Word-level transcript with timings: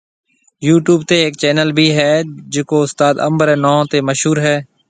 يو 0.67 0.75
ٽيوب 0.85 1.01
تي 1.09 1.15
ھيَََڪ 1.21 1.33
چينل 1.41 1.69
بي 1.77 1.87
ھيَََ 1.97 2.11
جڪو 2.53 2.77
استاد 2.85 3.15
انب 3.27 3.39
ري 3.47 3.55
نون 3.63 3.79
تي 3.91 3.97
مشھور 4.07 4.37
ھيَََ 4.45 4.55